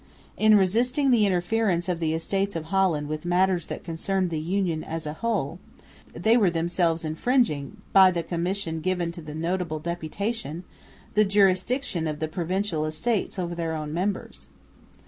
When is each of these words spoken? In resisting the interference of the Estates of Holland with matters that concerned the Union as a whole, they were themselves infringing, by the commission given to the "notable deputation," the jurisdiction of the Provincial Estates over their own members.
In 0.35 0.57
resisting 0.57 1.11
the 1.11 1.27
interference 1.27 1.87
of 1.87 1.99
the 1.99 2.15
Estates 2.15 2.55
of 2.55 2.63
Holland 2.65 3.07
with 3.07 3.23
matters 3.23 3.67
that 3.67 3.83
concerned 3.83 4.31
the 4.31 4.39
Union 4.39 4.83
as 4.83 5.05
a 5.05 5.13
whole, 5.13 5.59
they 6.11 6.35
were 6.35 6.49
themselves 6.49 7.05
infringing, 7.05 7.77
by 7.93 8.09
the 8.09 8.23
commission 8.23 8.79
given 8.79 9.11
to 9.11 9.21
the 9.21 9.35
"notable 9.35 9.77
deputation," 9.77 10.63
the 11.13 11.23
jurisdiction 11.23 12.07
of 12.07 12.17
the 12.17 12.27
Provincial 12.27 12.83
Estates 12.87 13.37
over 13.37 13.53
their 13.53 13.75
own 13.75 13.93
members. 13.93 14.49